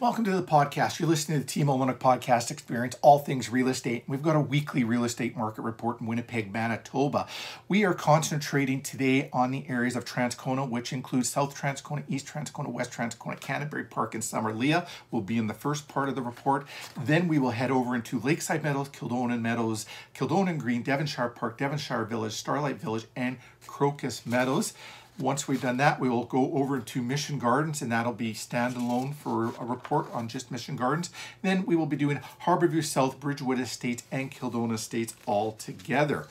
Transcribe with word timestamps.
Welcome 0.00 0.24
to 0.24 0.30
the 0.30 0.42
podcast. 0.42 0.98
You're 0.98 1.10
listening 1.10 1.40
to 1.40 1.44
the 1.44 1.52
Team 1.52 1.66
Olyniuk 1.66 1.98
podcast 1.98 2.50
experience, 2.50 2.96
all 3.02 3.18
things 3.18 3.50
real 3.50 3.68
estate. 3.68 4.02
We've 4.06 4.22
got 4.22 4.34
a 4.34 4.40
weekly 4.40 4.82
real 4.82 5.04
estate 5.04 5.36
market 5.36 5.60
report 5.60 6.00
in 6.00 6.06
Winnipeg, 6.06 6.50
Manitoba. 6.50 7.26
We 7.68 7.84
are 7.84 7.92
concentrating 7.92 8.80
today 8.80 9.28
on 9.30 9.50
the 9.50 9.66
areas 9.68 9.96
of 9.96 10.06
Transcona, 10.06 10.66
which 10.66 10.94
includes 10.94 11.28
South 11.28 11.54
Transcona, 11.54 12.02
East 12.08 12.26
Transcona, 12.26 12.68
West 12.68 12.92
Transcona, 12.92 13.38
Canterbury 13.38 13.84
Park, 13.84 14.14
and 14.14 14.22
Summerlea 14.22 14.88
will 15.10 15.20
be 15.20 15.36
in 15.36 15.48
the 15.48 15.52
first 15.52 15.86
part 15.86 16.08
of 16.08 16.14
the 16.14 16.22
report. 16.22 16.66
Then 17.04 17.28
we 17.28 17.38
will 17.38 17.50
head 17.50 17.70
over 17.70 17.94
into 17.94 18.18
Lakeside 18.20 18.62
Meadows, 18.62 18.88
Kildonan 18.88 19.42
Meadows, 19.42 19.84
Kildonan 20.14 20.56
Green, 20.56 20.82
Devonshire 20.82 21.28
Park, 21.28 21.58
Devonshire 21.58 22.06
Village, 22.06 22.32
Starlight 22.32 22.80
Village, 22.80 23.04
and 23.16 23.36
Crocus 23.66 24.24
Meadows. 24.24 24.72
Once 25.20 25.46
we've 25.46 25.60
done 25.60 25.76
that, 25.76 26.00
we 26.00 26.08
will 26.08 26.24
go 26.24 26.52
over 26.54 26.80
to 26.80 27.02
Mission 27.02 27.38
Gardens, 27.38 27.82
and 27.82 27.92
that'll 27.92 28.14
be 28.14 28.32
standalone 28.32 29.14
for 29.14 29.52
a 29.60 29.64
report 29.64 30.10
on 30.12 30.28
just 30.28 30.50
Mission 30.50 30.76
Gardens. 30.76 31.10
Then 31.42 31.66
we 31.66 31.76
will 31.76 31.86
be 31.86 31.96
doing 31.96 32.20
Harborview 32.44 32.82
South, 32.82 33.20
Bridgewood 33.20 33.60
Estates, 33.60 34.02
and 34.10 34.30
Kildonan 34.30 34.74
Estates 34.74 35.14
all 35.26 35.52
together. 35.52 36.26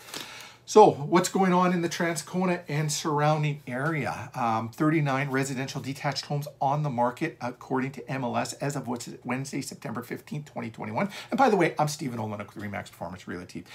So, 0.69 0.91
what's 0.91 1.29
going 1.29 1.51
on 1.51 1.73
in 1.73 1.81
the 1.81 1.89
Transcona 1.89 2.61
and 2.67 2.91
surrounding 2.91 3.63
area? 3.65 4.29
Um, 4.35 4.69
39 4.69 5.31
residential 5.31 5.81
detached 5.81 6.25
homes 6.25 6.47
on 6.61 6.83
the 6.83 6.91
market, 6.91 7.37
according 7.41 7.91
to 7.93 8.01
MLS, 8.03 8.53
as 8.61 8.75
of 8.75 8.87
Wednesday, 9.23 9.61
September 9.61 10.03
15, 10.03 10.43
2021. 10.43 11.09
And 11.31 11.37
by 11.39 11.49
the 11.49 11.57
way, 11.57 11.73
I'm 11.79 11.87
Stephen 11.87 12.19
Olyniuk 12.19 12.53
with 12.53 12.63
Remax 12.63 12.91
Performance 12.91 13.27
Realty. 13.27 13.65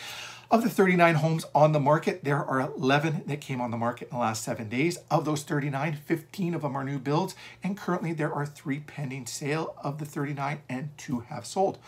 Of 0.50 0.62
the 0.62 0.68
39 0.68 1.16
homes 1.16 1.46
on 1.54 1.72
the 1.72 1.80
market, 1.80 2.22
there 2.22 2.44
are 2.44 2.60
11 2.60 3.24
that 3.26 3.40
came 3.40 3.62
on 3.62 3.70
the 3.70 3.78
market 3.78 4.08
in 4.10 4.16
the 4.16 4.20
last 4.20 4.44
seven 4.44 4.68
days. 4.68 4.98
Of 5.10 5.24
those 5.24 5.42
39, 5.42 5.94
15 6.04 6.54
of 6.54 6.62
them 6.62 6.76
are 6.76 6.84
new 6.84 6.98
builds, 6.98 7.34
and 7.62 7.78
currently 7.78 8.12
there 8.12 8.32
are 8.32 8.44
three 8.44 8.80
pending 8.80 9.24
sale 9.24 9.74
of 9.82 9.98
the 9.98 10.04
39, 10.04 10.60
and 10.68 10.90
two 10.98 11.20
have 11.20 11.46
sold. 11.46 11.78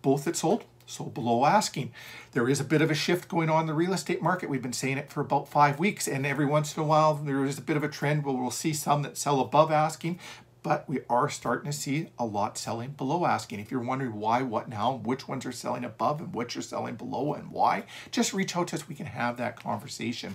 Both 0.00 0.24
that 0.24 0.36
sold 0.36 0.64
so 0.86 1.04
below 1.04 1.44
asking. 1.44 1.92
There 2.32 2.48
is 2.48 2.60
a 2.60 2.64
bit 2.64 2.80
of 2.80 2.90
a 2.90 2.94
shift 2.94 3.28
going 3.28 3.50
on 3.50 3.62
in 3.62 3.66
the 3.66 3.74
real 3.74 3.92
estate 3.92 4.22
market. 4.22 4.48
We've 4.48 4.62
been 4.62 4.72
saying 4.72 4.98
it 4.98 5.10
for 5.10 5.20
about 5.20 5.48
five 5.48 5.78
weeks, 5.78 6.06
and 6.06 6.24
every 6.24 6.46
once 6.46 6.76
in 6.76 6.82
a 6.82 6.86
while 6.86 7.14
there 7.14 7.44
is 7.44 7.58
a 7.58 7.62
bit 7.62 7.76
of 7.76 7.82
a 7.84 7.88
trend 7.88 8.24
where 8.24 8.34
we'll 8.34 8.50
see 8.50 8.72
some 8.72 9.02
that 9.02 9.18
sell 9.18 9.40
above 9.40 9.70
asking, 9.70 10.18
but 10.66 10.88
we 10.88 10.98
are 11.08 11.28
starting 11.28 11.70
to 11.70 11.78
see 11.78 12.08
a 12.18 12.24
lot 12.24 12.58
selling 12.58 12.90
below 12.90 13.24
asking. 13.24 13.60
If 13.60 13.70
you're 13.70 13.78
wondering 13.78 14.18
why, 14.18 14.42
what 14.42 14.68
now, 14.68 15.00
which 15.04 15.28
ones 15.28 15.46
are 15.46 15.52
selling 15.52 15.84
above 15.84 16.20
and 16.20 16.34
which 16.34 16.56
are 16.56 16.62
selling 16.62 16.96
below 16.96 17.34
and 17.34 17.52
why, 17.52 17.84
just 18.10 18.32
reach 18.32 18.56
out 18.56 18.66
to 18.66 18.74
us. 18.74 18.88
We 18.88 18.96
can 18.96 19.06
have 19.06 19.36
that 19.36 19.62
conversation. 19.62 20.34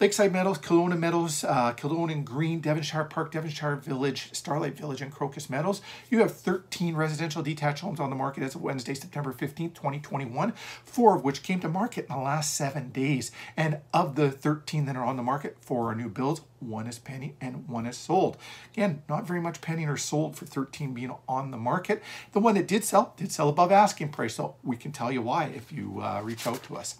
Lakeside 0.00 0.32
Meadows, 0.32 0.56
Kildonan 0.56 0.98
Meadows, 0.98 1.44
uh, 1.44 1.74
Kildonan 1.74 2.24
Green, 2.24 2.60
Devonshire 2.60 3.04
Park, 3.04 3.32
Devonshire 3.32 3.76
Village, 3.76 4.30
Starlight 4.32 4.74
Village, 4.74 5.02
and 5.02 5.12
Crocus 5.12 5.50
Meadows. 5.50 5.82
You 6.08 6.20
have 6.20 6.34
13 6.34 6.96
residential 6.96 7.42
detached 7.42 7.82
homes 7.82 8.00
on 8.00 8.08
the 8.08 8.16
market 8.16 8.42
as 8.42 8.54
of 8.54 8.62
Wednesday, 8.62 8.94
September 8.94 9.34
15th, 9.34 9.74
2021, 9.74 10.54
four 10.84 11.14
of 11.14 11.22
which 11.22 11.42
came 11.42 11.60
to 11.60 11.68
market 11.68 12.06
in 12.08 12.16
the 12.16 12.22
last 12.22 12.54
seven 12.54 12.88
days. 12.88 13.30
And 13.58 13.80
of 13.92 14.16
the 14.16 14.30
13 14.30 14.86
that 14.86 14.96
are 14.96 15.04
on 15.04 15.18
the 15.18 15.22
market, 15.22 15.58
four 15.60 15.90
are 15.90 15.94
new 15.94 16.08
builds, 16.08 16.40
one 16.60 16.86
is 16.86 16.98
pending, 16.98 17.36
and 17.38 17.68
one 17.68 17.84
is 17.84 17.98
sold. 17.98 18.38
Again, 18.72 19.02
not 19.06 19.26
very 19.26 19.42
much 19.42 19.60
pending 19.60 19.90
or 19.90 19.98
sold 19.98 20.34
for 20.34 20.46
13 20.46 20.94
being 20.94 21.14
on 21.28 21.50
the 21.50 21.58
market. 21.58 22.02
The 22.32 22.40
one 22.40 22.54
that 22.54 22.66
did 22.66 22.84
sell, 22.84 23.12
did 23.18 23.32
sell 23.32 23.50
above 23.50 23.70
asking 23.70 24.12
price, 24.12 24.36
so 24.36 24.54
we 24.64 24.78
can 24.78 24.92
tell 24.92 25.12
you 25.12 25.20
why 25.20 25.52
if 25.54 25.70
you 25.70 26.00
uh, 26.00 26.22
reach 26.24 26.46
out 26.46 26.62
to 26.62 26.78
us. 26.78 26.96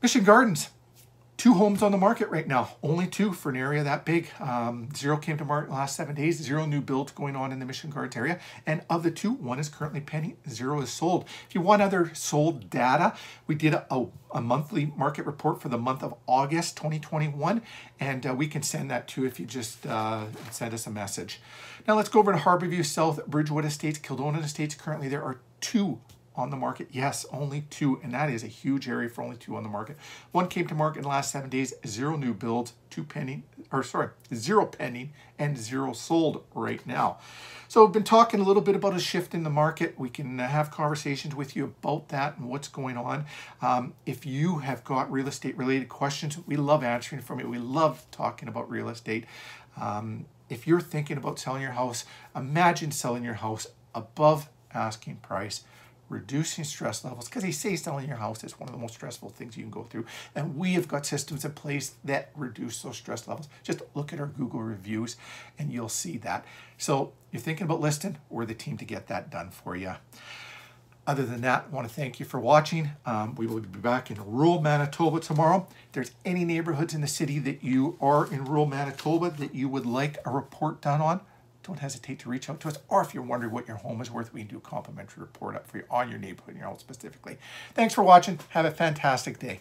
Mission 0.00 0.24
Gardens, 0.24 0.70
two 1.40 1.54
homes 1.54 1.82
on 1.82 1.90
the 1.90 1.96
market 1.96 2.28
right 2.28 2.46
now. 2.46 2.68
Only 2.82 3.06
two 3.06 3.32
for 3.32 3.48
an 3.48 3.56
area 3.56 3.82
that 3.82 4.04
big. 4.04 4.28
Um, 4.40 4.90
zero 4.94 5.16
came 5.16 5.38
to 5.38 5.44
market 5.46 5.72
last 5.72 5.96
seven 5.96 6.14
days. 6.14 6.36
Zero 6.36 6.66
new 6.66 6.82
builds 6.82 7.12
going 7.12 7.34
on 7.34 7.50
in 7.50 7.60
the 7.60 7.64
Mission 7.64 7.88
Gardens 7.88 8.14
area. 8.14 8.38
And 8.66 8.82
of 8.90 9.02
the 9.02 9.10
two, 9.10 9.32
one 9.32 9.58
is 9.58 9.70
currently 9.70 10.02
pending. 10.02 10.36
Zero 10.50 10.82
is 10.82 10.90
sold. 10.90 11.24
If 11.48 11.54
you 11.54 11.62
want 11.62 11.80
other 11.80 12.10
sold 12.12 12.68
data, 12.68 13.16
we 13.46 13.54
did 13.54 13.72
a, 13.72 13.86
a, 13.90 14.06
a 14.34 14.42
monthly 14.42 14.92
market 14.98 15.24
report 15.24 15.62
for 15.62 15.70
the 15.70 15.78
month 15.78 16.02
of 16.02 16.12
August 16.26 16.76
2021. 16.76 17.62
And 17.98 18.26
uh, 18.26 18.34
we 18.34 18.46
can 18.46 18.62
send 18.62 18.90
that 18.90 19.08
to 19.08 19.24
if 19.24 19.40
you 19.40 19.46
just 19.46 19.86
uh, 19.86 20.26
send 20.50 20.74
us 20.74 20.86
a 20.86 20.90
message. 20.90 21.40
Now 21.88 21.96
let's 21.96 22.10
go 22.10 22.20
over 22.20 22.32
to 22.32 22.38
Harborview 22.38 22.84
South, 22.84 23.26
Bridgewood 23.26 23.64
Estates, 23.64 23.98
Kildonan 23.98 24.44
Estates. 24.44 24.74
Currently 24.74 25.08
there 25.08 25.22
are 25.22 25.40
two 25.62 26.00
on 26.36 26.50
the 26.50 26.56
market? 26.56 26.88
Yes, 26.90 27.26
only 27.32 27.62
two, 27.70 28.00
and 28.02 28.14
that 28.14 28.30
is 28.30 28.42
a 28.42 28.48
huge 28.48 28.88
area 28.88 29.08
for 29.08 29.22
only 29.22 29.36
two 29.36 29.56
on 29.56 29.62
the 29.62 29.68
market. 29.68 29.96
One 30.32 30.48
came 30.48 30.66
to 30.68 30.74
market 30.74 30.98
in 30.98 31.02
the 31.02 31.08
last 31.08 31.30
seven 31.30 31.50
days, 31.50 31.74
zero 31.86 32.16
new 32.16 32.34
builds, 32.34 32.74
two 32.88 33.04
pending, 33.04 33.42
or 33.72 33.82
sorry, 33.82 34.08
zero 34.34 34.66
pending, 34.66 35.12
and 35.38 35.58
zero 35.58 35.92
sold 35.92 36.44
right 36.54 36.84
now. 36.86 37.18
So 37.68 37.86
I've 37.86 37.92
been 37.92 38.02
talking 38.04 38.40
a 38.40 38.42
little 38.42 38.62
bit 38.62 38.74
about 38.74 38.94
a 38.94 39.00
shift 39.00 39.32
in 39.34 39.44
the 39.44 39.50
market. 39.50 39.98
We 39.98 40.08
can 40.08 40.38
have 40.38 40.70
conversations 40.70 41.34
with 41.34 41.54
you 41.54 41.64
about 41.64 42.08
that 42.08 42.36
and 42.36 42.48
what's 42.48 42.68
going 42.68 42.96
on. 42.96 43.26
Um, 43.62 43.94
if 44.06 44.26
you 44.26 44.58
have 44.58 44.82
got 44.82 45.10
real 45.10 45.28
estate 45.28 45.56
related 45.56 45.88
questions, 45.88 46.38
we 46.46 46.56
love 46.56 46.82
answering 46.82 47.22
from 47.22 47.38
you. 47.38 47.48
We 47.48 47.58
love 47.58 48.06
talking 48.10 48.48
about 48.48 48.68
real 48.68 48.88
estate. 48.88 49.24
Um, 49.80 50.26
if 50.48 50.66
you're 50.66 50.80
thinking 50.80 51.16
about 51.16 51.38
selling 51.38 51.62
your 51.62 51.72
house, 51.72 52.04
imagine 52.34 52.90
selling 52.90 53.22
your 53.22 53.34
house 53.34 53.68
above 53.94 54.48
asking 54.74 55.16
price 55.16 55.62
reducing 56.10 56.64
stress 56.64 57.02
levels 57.04 57.28
because 57.28 57.42
they 57.42 57.52
say 57.52 57.76
selling 57.76 58.08
your 58.08 58.18
house 58.18 58.44
is 58.44 58.60
one 58.60 58.68
of 58.68 58.74
the 58.74 58.80
most 58.80 58.94
stressful 58.94 59.30
things 59.30 59.56
you 59.56 59.62
can 59.62 59.70
go 59.70 59.84
through. 59.84 60.04
And 60.34 60.56
we 60.56 60.74
have 60.74 60.88
got 60.88 61.06
systems 61.06 61.44
in 61.46 61.52
place 61.52 61.94
that 62.04 62.30
reduce 62.36 62.82
those 62.82 62.98
stress 62.98 63.26
levels. 63.26 63.48
Just 63.62 63.80
look 63.94 64.12
at 64.12 64.20
our 64.20 64.26
google 64.26 64.60
reviews 64.60 65.16
and 65.58 65.72
you'll 65.72 65.88
see 65.88 66.18
that. 66.18 66.44
So 66.76 67.12
you're 67.30 67.40
thinking 67.40 67.64
about 67.64 67.80
listing? 67.80 68.18
We're 68.28 68.44
the 68.44 68.54
team 68.54 68.76
to 68.76 68.84
get 68.84 69.06
that 69.06 69.30
done 69.30 69.50
for 69.50 69.74
you 69.74 69.94
other 71.10 71.24
than 71.24 71.40
that, 71.40 71.66
I 71.70 71.74
want 71.74 71.88
to 71.88 71.92
thank 71.92 72.20
you 72.20 72.26
for 72.26 72.38
watching. 72.38 72.90
Um, 73.04 73.34
we 73.34 73.46
will 73.48 73.58
be 73.60 73.80
back 73.80 74.12
in 74.12 74.18
rural 74.24 74.60
Manitoba 74.60 75.18
tomorrow. 75.18 75.66
If 75.86 75.92
there's 75.92 76.12
any 76.24 76.44
neighborhoods 76.44 76.94
in 76.94 77.00
the 77.00 77.08
city 77.08 77.40
that 77.40 77.64
you 77.64 77.98
are 78.00 78.32
in 78.32 78.44
rural 78.44 78.66
Manitoba 78.66 79.30
that 79.30 79.52
you 79.52 79.68
would 79.68 79.86
like 79.86 80.18
a 80.24 80.30
report 80.30 80.80
done 80.80 81.00
on, 81.00 81.20
don't 81.62 81.78
hesitate 81.78 82.18
to 82.20 82.28
reach 82.28 82.48
out 82.48 82.60
to 82.60 82.68
us. 82.68 82.78
Or 82.88 83.02
if 83.02 83.14
you're 83.14 83.22
wondering 83.22 83.52
what 83.52 83.68
your 83.68 83.78
home 83.78 84.00
is 84.00 84.10
worth, 84.10 84.32
we 84.32 84.40
can 84.40 84.48
do 84.48 84.56
a 84.58 84.60
complimentary 84.60 85.22
report 85.22 85.56
up 85.56 85.66
for 85.66 85.78
you 85.78 85.84
on 85.90 86.10
your 86.10 86.18
neighborhood 86.18 86.54
and 86.54 86.58
your 86.58 86.68
home 86.68 86.78
specifically. 86.78 87.38
Thanks 87.74 87.94
for 87.94 88.02
watching. 88.02 88.38
Have 88.50 88.64
a 88.64 88.70
fantastic 88.70 89.38
day. 89.38 89.60